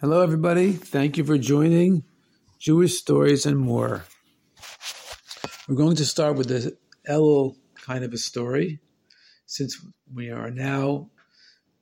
Hello, 0.00 0.22
everybody. 0.22 0.74
Thank 0.74 1.16
you 1.16 1.24
for 1.24 1.36
joining 1.38 2.04
Jewish 2.60 2.96
Stories 2.96 3.46
and 3.46 3.58
More. 3.58 4.04
We're 5.66 5.74
going 5.74 5.96
to 5.96 6.04
start 6.04 6.36
with 6.36 6.46
the 6.46 6.76
Elul 7.10 7.56
kind 7.74 8.04
of 8.04 8.12
a 8.12 8.16
story, 8.16 8.78
since 9.46 9.84
we 10.14 10.30
are 10.30 10.52
now 10.52 11.10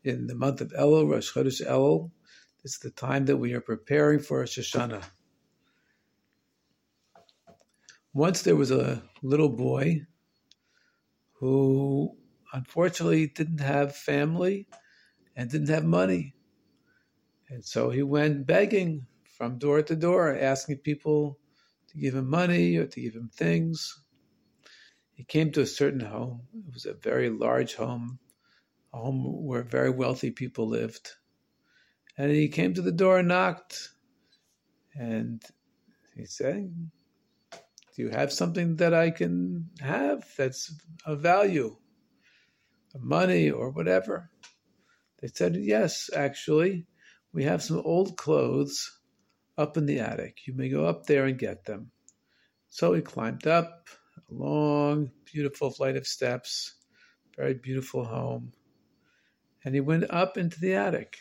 in 0.02 0.28
the 0.28 0.34
month 0.34 0.62
of 0.62 0.72
Elul, 0.72 1.10
Rosh 1.10 1.30
Chodesh 1.30 1.62
Elul. 1.62 2.10
Is 2.64 2.78
the 2.78 2.88
time 2.88 3.26
that 3.26 3.36
we 3.36 3.52
are 3.52 3.60
preparing 3.60 4.20
for 4.20 4.38
Rosh 4.38 4.58
Hashanah. 4.58 5.02
Once 8.14 8.40
there 8.40 8.56
was 8.56 8.70
a 8.70 9.02
little 9.22 9.50
boy 9.50 10.06
who 11.34 12.16
unfortunately 12.54 13.26
didn't 13.26 13.60
have 13.60 13.94
family 13.94 14.68
and 15.36 15.50
didn't 15.50 15.68
have 15.68 15.84
money. 15.84 16.32
And 17.48 17.64
so 17.64 17.90
he 17.90 18.02
went 18.02 18.46
begging 18.46 19.06
from 19.36 19.58
door 19.58 19.82
to 19.82 19.94
door, 19.94 20.36
asking 20.36 20.78
people 20.78 21.38
to 21.88 21.98
give 21.98 22.14
him 22.14 22.28
money 22.28 22.76
or 22.76 22.86
to 22.86 23.00
give 23.00 23.14
him 23.14 23.30
things. 23.32 24.02
He 25.12 25.24
came 25.24 25.52
to 25.52 25.60
a 25.60 25.66
certain 25.66 26.00
home. 26.00 26.42
It 26.52 26.72
was 26.74 26.86
a 26.86 26.94
very 26.94 27.30
large 27.30 27.74
home, 27.74 28.18
a 28.92 28.98
home 28.98 29.44
where 29.44 29.62
very 29.62 29.90
wealthy 29.90 30.30
people 30.30 30.68
lived. 30.68 31.12
And 32.18 32.30
he 32.30 32.48
came 32.48 32.74
to 32.74 32.82
the 32.82 32.92
door 32.92 33.18
and 33.18 33.28
knocked. 33.28 33.90
And 34.98 35.42
he 36.16 36.24
said, 36.24 36.72
Do 37.50 38.02
you 38.02 38.08
have 38.08 38.32
something 38.32 38.76
that 38.76 38.94
I 38.94 39.10
can 39.10 39.70
have 39.80 40.26
that's 40.36 40.74
of 41.04 41.20
value? 41.20 41.76
Money 42.98 43.50
or 43.50 43.70
whatever? 43.70 44.30
They 45.20 45.28
said, 45.28 45.56
Yes, 45.56 46.10
actually 46.14 46.86
we 47.36 47.44
have 47.44 47.62
some 47.62 47.82
old 47.84 48.16
clothes 48.16 48.98
up 49.58 49.76
in 49.76 49.84
the 49.84 50.00
attic. 50.00 50.46
You 50.46 50.54
may 50.54 50.70
go 50.70 50.86
up 50.86 51.04
there 51.04 51.26
and 51.26 51.38
get 51.38 51.66
them. 51.66 51.90
So 52.70 52.94
he 52.94 53.02
climbed 53.02 53.46
up 53.46 53.88
a 54.16 54.34
long, 54.34 55.10
beautiful 55.30 55.70
flight 55.70 55.96
of 55.96 56.06
steps, 56.06 56.76
very 57.36 57.52
beautiful 57.52 58.06
home, 58.06 58.54
and 59.62 59.74
he 59.74 59.82
went 59.82 60.10
up 60.10 60.38
into 60.38 60.58
the 60.58 60.76
attic. 60.76 61.18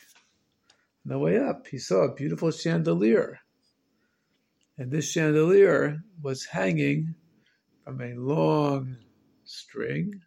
On 1.06 1.12
the 1.12 1.20
way 1.20 1.38
up, 1.38 1.68
he 1.68 1.78
saw 1.78 2.04
a 2.04 2.16
beautiful 2.16 2.50
chandelier. 2.50 3.42
And 4.78 4.92
this 4.92 5.12
chandelier 5.12 6.02
was 6.22 6.46
hanging 6.46 7.16
from 7.84 8.00
a 8.00 8.14
long 8.14 8.96
string 9.44 10.22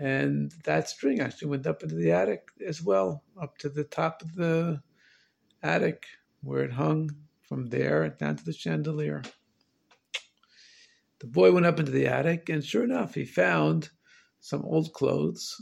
and 0.00 0.50
that 0.64 0.88
string 0.88 1.20
actually 1.20 1.48
went 1.48 1.66
up 1.66 1.82
into 1.82 1.94
the 1.94 2.10
attic 2.10 2.48
as 2.66 2.82
well, 2.82 3.22
up 3.40 3.58
to 3.58 3.68
the 3.68 3.84
top 3.84 4.22
of 4.22 4.34
the 4.34 4.80
attic 5.62 6.06
where 6.42 6.64
it 6.64 6.72
hung 6.72 7.10
from 7.42 7.66
there 7.66 8.08
down 8.08 8.36
to 8.36 8.44
the 8.44 8.54
chandelier. 8.54 9.22
The 11.18 11.26
boy 11.26 11.52
went 11.52 11.66
up 11.66 11.78
into 11.78 11.92
the 11.92 12.06
attic, 12.06 12.48
and 12.48 12.64
sure 12.64 12.82
enough, 12.82 13.14
he 13.14 13.26
found 13.26 13.90
some 14.40 14.64
old 14.64 14.94
clothes, 14.94 15.60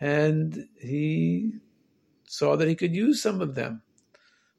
and 0.00 0.66
he 0.80 1.52
saw 2.26 2.56
that 2.56 2.66
he 2.68 2.74
could 2.74 2.96
use 2.96 3.22
some 3.22 3.42
of 3.42 3.54
them. 3.54 3.82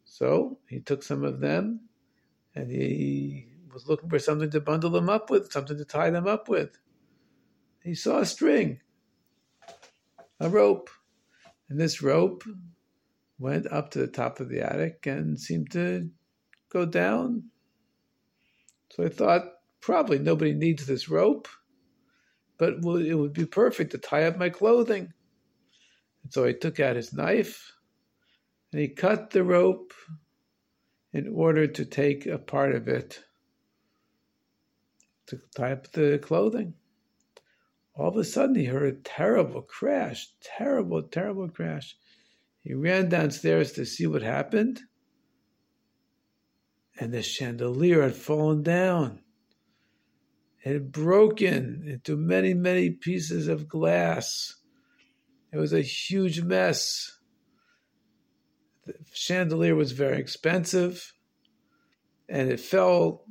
So 0.06 0.60
he 0.70 0.80
took 0.80 1.02
some 1.02 1.24
of 1.24 1.40
them, 1.40 1.90
and 2.54 2.70
he 2.70 3.48
was 3.74 3.88
looking 3.88 4.12
for 4.12 4.20
something 4.20 4.52
to 4.52 4.62
bundle 4.62 4.92
them 4.92 5.10
up 5.10 5.32
with, 5.32 5.52
something 5.52 5.78
to 5.78 5.86
tie 5.86 6.12
them 6.12 6.28
up 6.28 6.48
with. 6.48 6.78
He 7.84 7.96
saw 7.96 8.20
a 8.20 8.26
string 8.28 8.80
a 10.42 10.50
rope. 10.50 10.90
And 11.70 11.80
this 11.80 12.02
rope 12.02 12.44
went 13.40 13.72
up 13.72 13.92
to 13.92 14.00
the 14.00 14.08
top 14.08 14.40
of 14.40 14.50
the 14.50 14.62
attic 14.62 15.06
and 15.06 15.40
seemed 15.40 15.72
to 15.72 16.10
go 16.70 16.86
down. 16.86 17.44
So 18.92 19.06
I 19.06 19.10
thought, 19.10 19.44
probably 19.80 20.20
nobody 20.20 20.54
needs 20.54 20.86
this 20.86 21.10
rope, 21.10 21.48
but 22.58 22.74
it 22.74 23.16
would 23.16 23.34
be 23.34 23.46
perfect 23.46 23.92
to 23.92 23.98
tie 23.98 24.24
up 24.24 24.38
my 24.38 24.50
clothing. 24.50 25.14
And 26.24 26.34
so 26.34 26.46
he 26.46 26.54
took 26.54 26.80
out 26.80 26.96
his 26.96 27.14
knife 27.14 27.72
and 28.72 28.82
he 28.82 28.90
cut 28.90 29.30
the 29.30 29.44
rope 29.44 29.94
in 31.14 31.34
order 31.34 31.68
to 31.68 31.86
take 31.86 32.26
a 32.26 32.38
part 32.38 32.74
of 32.74 32.88
it 32.88 33.24
to 35.28 35.40
tie 35.56 35.72
up 35.72 35.92
the 35.92 36.20
clothing 36.20 36.74
all 37.94 38.10
of 38.10 38.18
a 38.18 38.24
sudden 38.24 38.56
he 38.56 38.66
heard 38.66 38.84
a 38.94 39.00
terrible 39.00 39.62
crash, 39.62 40.28
terrible, 40.42 41.04
terrible 41.04 41.50
crash. 41.50 41.96
He 42.64 42.74
ran 42.74 43.10
downstairs 43.10 43.72
to 43.74 43.86
see 43.86 44.08
what 44.08 44.22
happened, 44.22 44.82
and 47.00 47.14
the 47.14 47.24
chandelier 47.24 48.04
had 48.04 48.16
fallen 48.16 48.64
down. 48.64 49.22
It 50.64 50.74
had 50.74 50.92
broken 50.92 51.84
into 51.88 52.16
many, 52.16 52.54
many 52.54 52.92
pieces 52.92 53.48
of 53.48 53.68
glass. 53.68 54.56
It 55.52 55.58
was 55.58 55.74
a 55.74 55.82
huge 55.82 56.42
mess. 56.42 57.18
The 58.86 58.94
chandelier 59.12 59.76
was 59.76 59.92
very 59.92 60.20
expensive, 60.20 61.14
and 62.30 62.50
it 62.50 62.60
fell 62.60 63.26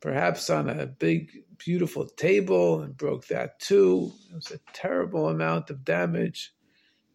perhaps 0.00 0.48
on 0.50 0.68
a 0.68 0.86
big, 0.86 1.41
beautiful 1.64 2.06
table 2.06 2.82
and 2.82 2.96
broke 2.96 3.26
that 3.28 3.58
too. 3.60 4.12
It 4.30 4.34
was 4.34 4.50
a 4.50 4.60
terrible 4.72 5.28
amount 5.28 5.70
of 5.70 5.84
damage. 5.84 6.52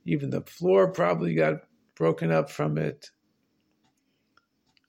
Even 0.06 0.30
the 0.30 0.42
floor 0.42 0.92
probably 0.92 1.34
got 1.34 1.62
broken 1.96 2.32
up 2.32 2.50
from 2.50 2.78
it. 2.78 3.12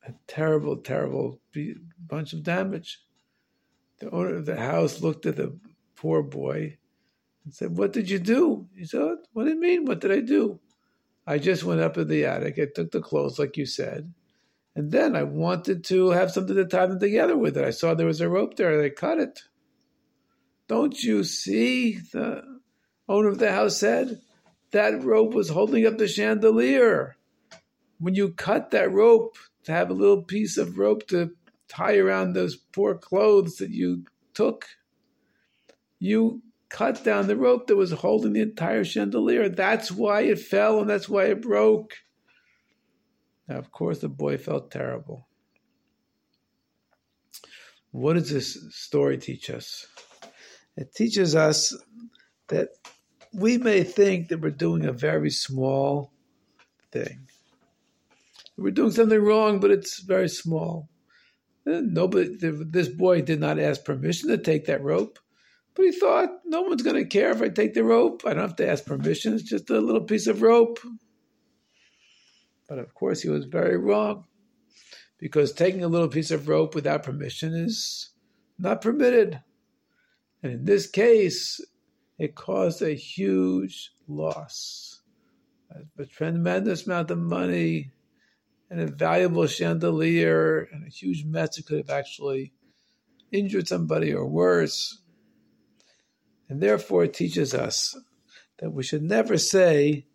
A 0.06 0.12
terrible, 0.26 0.76
terrible 0.76 1.40
bunch 2.06 2.32
of 2.32 2.42
damage. 2.42 3.00
The 3.98 4.10
owner 4.10 4.36
of 4.36 4.46
the 4.46 4.56
house 4.56 5.00
looked 5.00 5.26
at 5.26 5.36
the 5.36 5.58
poor 5.96 6.22
boy 6.22 6.78
and 7.44 7.52
said, 7.52 7.76
What 7.76 7.92
did 7.92 8.08
you 8.08 8.18
do? 8.18 8.68
He 8.76 8.84
said, 8.84 9.16
What 9.32 9.44
do 9.44 9.50
you 9.50 9.60
mean? 9.60 9.84
What 9.84 10.00
did 10.00 10.12
I 10.12 10.20
do? 10.20 10.60
I 11.26 11.38
just 11.38 11.64
went 11.64 11.80
up 11.80 11.98
in 11.98 12.08
the 12.08 12.24
attic. 12.24 12.58
I 12.58 12.66
took 12.74 12.90
the 12.90 13.00
clothes, 13.00 13.38
like 13.38 13.56
you 13.56 13.66
said, 13.66 14.12
and 14.78 14.92
then 14.92 15.16
I 15.16 15.24
wanted 15.24 15.82
to 15.86 16.10
have 16.10 16.30
something 16.30 16.54
to 16.54 16.64
tie 16.64 16.86
them 16.86 17.00
together 17.00 17.36
with 17.36 17.56
it. 17.56 17.64
I 17.64 17.70
saw 17.70 17.94
there 17.94 18.06
was 18.06 18.20
a 18.20 18.28
rope 18.28 18.54
there. 18.54 18.72
and 18.72 18.80
I 18.80 18.90
cut 18.90 19.18
it. 19.18 19.40
Don't 20.68 21.02
you 21.02 21.24
see? 21.24 21.98
The 22.12 22.60
owner 23.08 23.26
of 23.26 23.40
the 23.40 23.50
house 23.50 23.76
said 23.76 24.20
that 24.70 25.02
rope 25.02 25.34
was 25.34 25.48
holding 25.48 25.84
up 25.84 25.98
the 25.98 26.06
chandelier. 26.06 27.16
When 27.98 28.14
you 28.14 28.30
cut 28.30 28.70
that 28.70 28.92
rope 28.92 29.36
to 29.64 29.72
have 29.72 29.90
a 29.90 29.94
little 29.94 30.22
piece 30.22 30.56
of 30.56 30.78
rope 30.78 31.08
to 31.08 31.32
tie 31.66 31.96
around 31.96 32.34
those 32.34 32.54
poor 32.54 32.94
clothes 32.94 33.56
that 33.56 33.70
you 33.70 34.04
took, 34.32 34.64
you 35.98 36.40
cut 36.68 37.02
down 37.02 37.26
the 37.26 37.36
rope 37.36 37.66
that 37.66 37.74
was 37.74 37.90
holding 37.90 38.32
the 38.32 38.42
entire 38.42 38.84
chandelier. 38.84 39.48
That's 39.48 39.90
why 39.90 40.20
it 40.20 40.38
fell 40.38 40.78
and 40.78 40.88
that's 40.88 41.08
why 41.08 41.24
it 41.24 41.42
broke. 41.42 41.94
Now, 43.48 43.56
of 43.56 43.72
course, 43.72 44.00
the 44.00 44.08
boy 44.08 44.36
felt 44.36 44.70
terrible. 44.70 45.26
What 47.90 48.14
does 48.14 48.30
this 48.30 48.58
story 48.70 49.16
teach 49.16 49.48
us? 49.48 49.86
It 50.76 50.94
teaches 50.94 51.34
us 51.34 51.74
that 52.48 52.68
we 53.32 53.58
may 53.58 53.82
think 53.82 54.28
that 54.28 54.40
we're 54.40 54.50
doing 54.50 54.84
a 54.84 54.92
very 54.92 55.30
small 55.30 56.12
thing. 56.92 57.28
We're 58.56 58.70
doing 58.72 58.90
something 58.90 59.20
wrong, 59.20 59.60
but 59.60 59.70
it's 59.70 60.00
very 60.00 60.28
small. 60.28 60.88
Eh, 61.66 61.80
Nobody, 61.82 62.36
this 62.40 62.88
boy 62.88 63.22
did 63.22 63.40
not 63.40 63.58
ask 63.58 63.84
permission 63.84 64.28
to 64.28 64.38
take 64.38 64.66
that 64.66 64.82
rope, 64.82 65.18
but 65.74 65.84
he 65.84 65.92
thought 65.92 66.40
no 66.44 66.62
one's 66.62 66.82
going 66.82 66.96
to 66.96 67.04
care 67.04 67.30
if 67.30 67.40
I 67.40 67.48
take 67.48 67.74
the 67.74 67.84
rope. 67.84 68.22
I 68.26 68.34
don't 68.34 68.42
have 68.42 68.56
to 68.56 68.68
ask 68.68 68.84
permission. 68.84 69.34
It's 69.34 69.42
just 69.44 69.70
a 69.70 69.80
little 69.80 70.02
piece 70.02 70.26
of 70.26 70.42
rope. 70.42 70.80
But 72.68 72.78
of 72.78 72.94
course, 72.94 73.22
he 73.22 73.30
was 73.30 73.46
very 73.46 73.78
wrong 73.78 74.24
because 75.18 75.52
taking 75.52 75.82
a 75.82 75.88
little 75.88 76.08
piece 76.08 76.30
of 76.30 76.48
rope 76.48 76.74
without 76.74 77.02
permission 77.02 77.54
is 77.54 78.10
not 78.58 78.82
permitted. 78.82 79.40
And 80.42 80.52
in 80.52 80.64
this 80.64 80.86
case, 80.88 81.60
it 82.18 82.34
caused 82.34 82.82
a 82.82 82.94
huge 82.94 83.92
loss, 84.06 85.00
a 85.98 86.04
tremendous 86.06 86.86
amount 86.86 87.10
of 87.10 87.18
money, 87.18 87.92
and 88.70 88.80
a 88.80 88.86
valuable 88.86 89.46
chandelier, 89.46 90.68
and 90.70 90.86
a 90.86 90.90
huge 90.90 91.24
mess 91.24 91.56
that 91.56 91.66
could 91.66 91.78
have 91.78 91.90
actually 91.90 92.52
injured 93.32 93.66
somebody 93.66 94.12
or 94.12 94.26
worse. 94.26 95.00
And 96.48 96.60
therefore, 96.60 97.04
it 97.04 97.14
teaches 97.14 97.54
us 97.54 97.96
that 98.58 98.70
we 98.70 98.82
should 98.82 99.02
never 99.02 99.38
say 99.38 100.06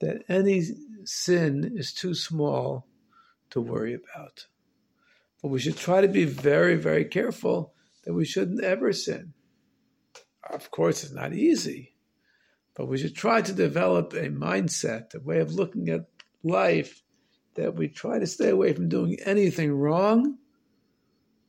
that 0.00 0.24
any 0.28 0.62
sin 1.04 1.72
is 1.74 1.92
too 1.92 2.14
small 2.14 2.86
to 3.50 3.60
worry 3.60 3.94
about. 3.94 4.46
But 5.42 5.48
we 5.48 5.60
should 5.60 5.76
try 5.76 6.00
to 6.00 6.08
be 6.08 6.24
very, 6.24 6.76
very 6.76 7.04
careful 7.04 7.74
that 8.04 8.14
we 8.14 8.24
shouldn't 8.24 8.62
ever 8.62 8.92
sin. 8.92 9.32
Of 10.48 10.70
course, 10.70 11.04
it's 11.04 11.12
not 11.12 11.32
easy, 11.32 11.94
but 12.74 12.86
we 12.86 12.98
should 12.98 13.14
try 13.14 13.42
to 13.42 13.52
develop 13.52 14.12
a 14.12 14.28
mindset, 14.28 15.14
a 15.14 15.20
way 15.20 15.40
of 15.40 15.54
looking 15.54 15.88
at 15.88 16.06
life 16.42 17.02
that 17.54 17.74
we 17.74 17.88
try 17.88 18.18
to 18.18 18.26
stay 18.26 18.50
away 18.50 18.72
from 18.72 18.88
doing 18.88 19.18
anything 19.24 19.72
wrong, 19.72 20.38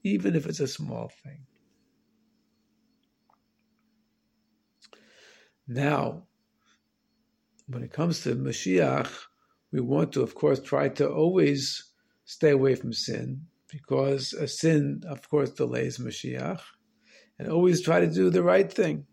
even 0.03 0.35
if 0.35 0.45
it's 0.45 0.59
a 0.59 0.67
small 0.67 1.11
thing. 1.23 1.45
Now, 5.67 6.23
when 7.67 7.83
it 7.83 7.93
comes 7.93 8.23
to 8.23 8.35
Mashiach, 8.35 9.09
we 9.71 9.79
want 9.81 10.11
to, 10.13 10.21
of 10.21 10.35
course, 10.35 10.59
try 10.59 10.89
to 10.89 11.09
always 11.09 11.91
stay 12.25 12.51
away 12.51 12.75
from 12.75 12.93
sin, 12.93 13.45
because 13.67 14.33
a 14.33 14.47
sin, 14.47 15.01
of 15.07 15.29
course, 15.29 15.49
delays 15.51 15.97
Mashiach, 15.97 16.61
and 17.39 17.49
always 17.49 17.81
try 17.81 17.99
to 17.99 18.11
do 18.11 18.29
the 18.29 18.43
right 18.43 18.71
thing. 18.71 19.05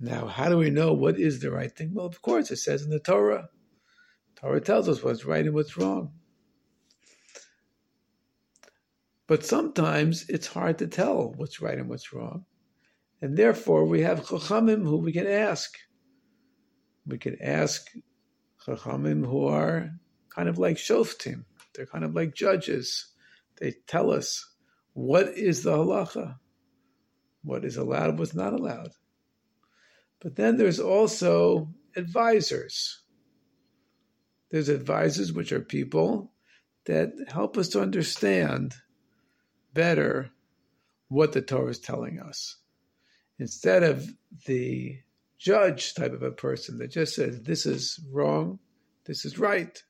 Now, 0.00 0.26
how 0.26 0.48
do 0.48 0.56
we 0.56 0.70
know 0.70 0.92
what 0.92 1.18
is 1.18 1.40
the 1.40 1.50
right 1.50 1.70
thing? 1.70 1.94
Well, 1.94 2.06
of 2.06 2.22
course, 2.22 2.50
it 2.50 2.56
says 2.56 2.82
in 2.82 2.90
the 2.90 2.98
Torah. 2.98 3.48
Torah 4.36 4.60
tells 4.60 4.88
us 4.88 5.02
what's 5.02 5.24
right 5.24 5.44
and 5.44 5.54
what's 5.54 5.76
wrong. 5.76 6.12
But 9.28 9.44
sometimes 9.44 10.28
it's 10.28 10.48
hard 10.48 10.78
to 10.78 10.88
tell 10.88 11.32
what's 11.36 11.60
right 11.60 11.78
and 11.78 11.88
what's 11.88 12.12
wrong. 12.12 12.44
And 13.20 13.36
therefore, 13.36 13.84
we 13.84 14.00
have 14.00 14.26
chachamim 14.26 14.82
who 14.82 14.96
we 14.96 15.12
can 15.12 15.28
ask. 15.28 15.78
We 17.06 17.18
can 17.18 17.40
ask 17.40 17.88
chachamim 18.66 19.26
who 19.26 19.46
are 19.46 19.90
kind 20.30 20.48
of 20.48 20.58
like 20.58 20.76
shoftim. 20.76 21.44
They're 21.74 21.86
kind 21.86 22.04
of 22.04 22.14
like 22.14 22.34
judges. 22.34 23.06
They 23.58 23.74
tell 23.86 24.10
us 24.10 24.48
what 24.92 25.28
is 25.28 25.62
the 25.62 25.72
halacha, 25.72 26.36
what 27.42 27.64
is 27.64 27.76
allowed, 27.76 28.18
what's 28.18 28.34
not 28.34 28.52
allowed. 28.52 28.92
But 30.20 30.36
then 30.36 30.56
there's 30.56 30.80
also 30.80 31.70
advisors. 31.96 33.02
There's 34.50 34.68
advisors, 34.68 35.32
which 35.32 35.50
are 35.52 35.60
people 35.60 36.32
that 36.84 37.12
help 37.28 37.56
us 37.56 37.68
to 37.70 37.80
understand 37.80 38.74
better 39.72 40.30
what 41.08 41.32
the 41.32 41.42
Torah 41.42 41.70
is 41.70 41.78
telling 41.78 42.20
us 42.20 42.56
instead 43.38 43.82
of 43.82 44.06
the 44.46 44.98
judge 45.42 45.94
type 45.94 46.12
of 46.12 46.22
a 46.22 46.30
person 46.30 46.78
that 46.78 46.92
just 46.92 47.16
says 47.16 47.40
this 47.42 47.66
is 47.66 47.98
wrong, 48.10 48.60
this 49.06 49.24
is 49.24 49.38
right. 49.38 49.82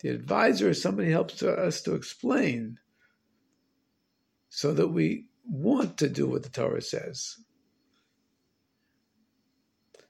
The 0.00 0.08
advisor 0.08 0.70
is 0.70 0.82
somebody 0.82 1.08
who 1.08 1.14
helps 1.14 1.42
us 1.42 1.80
to 1.82 1.94
explain 1.94 2.78
so 4.48 4.72
that 4.74 4.88
we 4.88 5.26
want 5.44 5.98
to 5.98 6.08
do 6.08 6.26
what 6.26 6.42
the 6.42 6.48
Torah 6.48 6.82
says. 6.82 7.36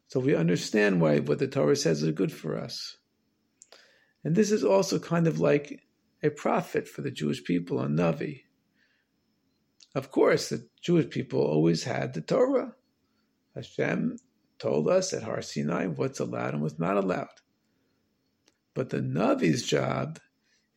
So 0.07 0.21
we 0.21 0.35
understand 0.35 1.03
why 1.03 1.19
what 1.19 1.39
the 1.39 1.47
Torah 1.47 1.77
says 1.77 2.03
is 2.03 2.13
good 2.13 2.33
for 2.33 2.59
us. 2.59 2.97
And 4.25 4.35
this 4.35 4.51
is 4.51 4.65
also 4.65 4.99
kind 4.99 5.27
of 5.27 5.41
like 5.41 5.83
a 6.23 6.31
prophet 6.31 6.89
for 6.89 7.03
the 7.03 7.11
Jewish 7.11 7.45
people, 7.45 7.81
a 7.81 7.87
Navi. 7.87 8.45
Of 9.95 10.11
course, 10.11 10.49
the 10.49 10.67
Jewish 10.81 11.11
people 11.11 11.41
always 11.41 11.85
had 11.85 12.15
the 12.15 12.23
Torah. 12.23 12.73
Hashem 13.55 14.17
told 14.59 14.89
us 14.89 15.13
at 15.13 15.23
Har 15.23 15.43
Sinai 15.43 15.87
what's 15.87 16.21
allowed 16.21 16.55
and 16.55 16.63
what's 16.63 16.79
not 16.79 16.97
allowed. 16.97 17.29
But 18.75 18.91
the 18.91 19.01
Navi's 19.01 19.65
job 19.65 20.19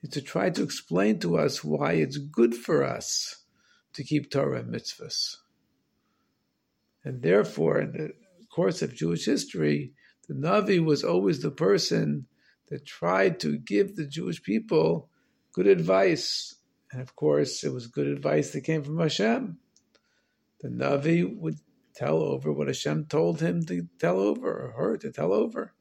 is 0.01 0.09
to 0.11 0.21
try 0.21 0.49
to 0.49 0.63
explain 0.63 1.19
to 1.19 1.37
us 1.37 1.63
why 1.63 1.93
it's 1.93 2.17
good 2.17 2.55
for 2.55 2.83
us 2.83 3.43
to 3.93 4.03
keep 4.03 4.31
Torah 4.31 4.59
and 4.59 4.73
mitzvahs. 4.73 5.37
And 7.03 7.21
therefore, 7.21 7.79
in 7.79 7.91
the 7.91 8.11
course 8.49 8.81
of 8.81 8.95
Jewish 8.95 9.25
history, 9.25 9.93
the 10.27 10.33
Navi 10.33 10.83
was 10.83 11.03
always 11.03 11.41
the 11.41 11.51
person 11.51 12.27
that 12.69 12.85
tried 12.85 13.39
to 13.41 13.57
give 13.57 13.95
the 13.95 14.05
Jewish 14.05 14.41
people 14.41 15.09
good 15.53 15.67
advice 15.67 16.55
and 16.91 17.01
of 17.01 17.15
course, 17.15 17.63
it 17.63 17.71
was 17.71 17.87
good 17.87 18.07
advice 18.07 18.51
that 18.51 18.61
came 18.61 18.83
from 18.83 18.99
Hashem. 18.99 19.57
The 20.59 20.67
Navi 20.67 21.37
would 21.37 21.57
tell 21.93 22.21
over 22.21 22.51
what 22.51 22.67
Hashem 22.67 23.05
told 23.05 23.41
him 23.41 23.65
to 23.65 23.87
tell 23.99 24.19
over, 24.19 24.49
or 24.49 24.71
her 24.71 24.97
to 24.97 25.11
tell 25.11 25.33
over. 25.33 25.73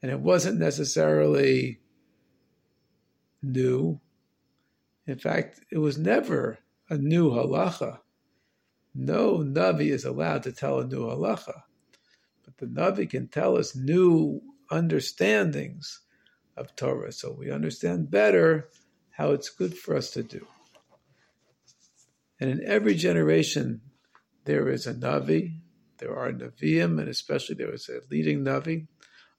And 0.00 0.10
it 0.10 0.20
wasn't 0.20 0.58
necessarily 0.58 1.80
new. 3.42 4.00
In 5.06 5.18
fact, 5.18 5.60
it 5.70 5.78
was 5.78 5.98
never 5.98 6.58
a 6.88 6.96
new 6.96 7.30
halacha. 7.30 8.00
No 8.94 9.38
Navi 9.38 9.90
is 9.90 10.04
allowed 10.04 10.42
to 10.44 10.52
tell 10.52 10.80
a 10.80 10.86
new 10.86 11.06
halacha. 11.06 11.62
But 12.44 12.58
the 12.58 12.66
Navi 12.66 13.08
can 13.08 13.28
tell 13.28 13.56
us 13.56 13.76
new 13.76 14.42
understandings 14.70 16.00
of 16.56 16.74
Torah. 16.76 17.12
So 17.12 17.32
we 17.32 17.50
understand 17.50 18.10
better 18.10 18.68
how 19.10 19.30
it's 19.32 19.50
good 19.50 19.76
for 19.76 19.96
us 19.96 20.10
to 20.10 20.22
do. 20.22 20.46
And 22.40 22.50
in 22.50 22.64
every 22.66 22.94
generation, 22.94 23.82
there 24.44 24.68
is 24.68 24.86
a 24.86 24.94
Navi, 24.94 25.58
there 25.98 26.16
are 26.16 26.32
Naviim, 26.32 26.98
and 26.98 27.08
especially 27.08 27.54
there 27.54 27.70
was 27.70 27.88
a 27.88 28.00
leading 28.10 28.44
Navi. 28.44 28.86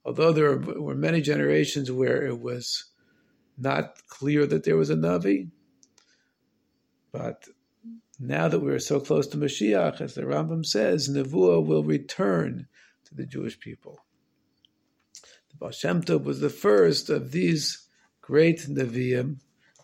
Although 0.05 0.33
there 0.33 0.57
were 0.57 0.95
many 0.95 1.21
generations 1.21 1.91
where 1.91 2.25
it 2.25 2.39
was 2.39 2.85
not 3.57 3.97
clear 4.07 4.45
that 4.45 4.63
there 4.63 4.77
was 4.77 4.89
a 4.89 4.95
Navi, 4.95 5.49
but 7.11 7.47
now 8.19 8.47
that 8.47 8.59
we're 8.59 8.79
so 8.79 8.99
close 8.99 9.27
to 9.27 9.37
Mashiach, 9.37 10.01
as 10.01 10.15
the 10.15 10.23
Rambam 10.23 10.65
says, 10.65 11.09
Nevuah 11.09 11.65
will 11.65 11.83
return 11.83 12.67
to 13.05 13.15
the 13.15 13.25
Jewish 13.25 13.59
people. 13.59 13.99
The 15.51 15.57
Baal 15.57 15.71
Shem 15.71 16.01
Tov 16.01 16.23
was 16.23 16.39
the 16.39 16.49
first 16.49 17.09
of 17.09 17.31
these 17.31 17.87
great 18.21 18.61
Nevi'im 18.61 19.37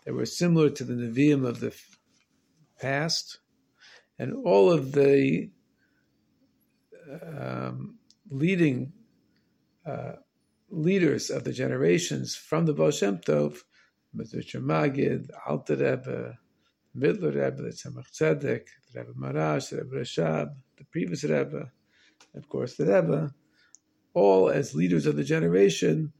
that 0.04 0.14
were 0.14 0.26
similar 0.26 0.70
to 0.70 0.84
the 0.84 0.94
Nevi'im 0.94 1.46
of 1.46 1.60
the 1.60 1.74
past, 2.80 3.38
and 4.20 4.34
all 4.44 4.70
of 4.70 4.92
the 4.92 5.48
um, 7.38 7.96
leading 8.30 8.92
uh, 9.86 10.12
leaders 10.68 11.30
of 11.30 11.44
the 11.44 11.54
generations 11.54 12.36
from 12.36 12.66
the 12.66 12.74
Baal 12.74 12.90
Shem 12.90 13.16
Tov, 13.16 13.62
Mezritcher 14.14 14.62
Magid, 14.62 15.30
Alter 15.48 15.76
Rebbe, 15.76 16.38
Mittler 16.94 17.34
Rebbe, 17.34 17.62
the 17.62 17.70
Tzemach 17.70 18.10
Tzedek, 18.12 18.66
the 18.92 19.00
Rebbe 19.00 19.14
Maharash, 19.18 19.70
the 19.70 19.78
Rebbe 19.78 19.96
Rashab, 20.02 20.48
the 20.76 20.84
previous 20.92 21.24
Rebbe, 21.24 21.72
of 22.34 22.48
course 22.50 22.76
the 22.76 22.84
Rebbe, 22.84 23.34
all 24.12 24.50
as 24.50 24.74
leaders 24.74 25.06
of 25.06 25.16
the 25.16 25.24
generation, 25.24 26.12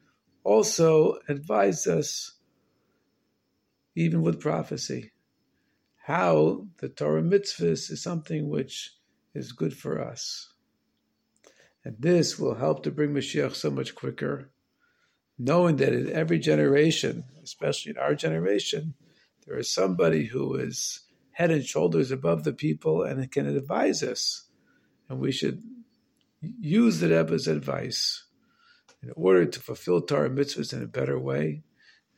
also 0.43 1.19
advised 1.29 1.87
us 1.87 2.33
even 3.95 4.23
with 4.23 4.41
prophecy. 4.41 5.13
How 6.05 6.67
the 6.79 6.89
Torah 6.89 7.23
mitzvahs 7.23 7.91
is 7.91 8.03
something 8.03 8.49
which 8.49 8.95
is 9.35 9.53
good 9.53 9.77
for 9.77 10.03
us. 10.03 10.53
And 11.85 11.97
this 11.99 12.39
will 12.39 12.55
help 12.55 12.83
to 12.83 12.91
bring 12.91 13.11
Mashiach 13.11 13.55
so 13.55 13.71
much 13.71 13.95
quicker, 13.95 14.51
knowing 15.39 15.77
that 15.77 15.93
in 15.93 16.11
every 16.11 16.39
generation, 16.39 17.25
especially 17.43 17.91
in 17.91 17.99
our 17.99 18.15
generation, 18.15 18.95
there 19.47 19.59
is 19.59 19.73
somebody 19.73 20.27
who 20.27 20.55
is 20.57 21.01
head 21.33 21.51
and 21.51 21.65
shoulders 21.65 22.11
above 22.11 22.45
the 22.45 22.53
people 22.53 23.03
and 23.03 23.31
can 23.31 23.47
advise 23.47 24.03
us. 24.03 24.49
And 25.09 25.21
we 25.21 25.33
should 25.33 25.63
use 26.41 27.01
the 27.01 27.09
Rebbe's 27.09 27.47
advice 27.47 28.25
in 29.03 29.11
order 29.17 29.47
to 29.47 29.61
fulfill 29.61 30.01
Torah 30.01 30.31
mitzvahs 30.31 30.73
in 30.73 30.83
a 30.83 30.87
better 30.87 31.19
way 31.19 31.63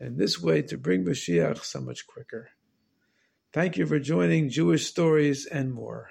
and 0.01 0.19
this 0.19 0.41
way 0.41 0.63
to 0.63 0.77
bring 0.77 1.05
Mashiach 1.05 1.65
so 1.65 1.81
much 1.81 2.07
quicker. 2.07 2.51
Thank 3.53 3.77
you 3.77 3.85
for 3.85 3.99
joining 3.99 4.49
Jewish 4.49 4.87
Stories 4.87 5.45
and 5.45 5.75
more. 5.75 6.09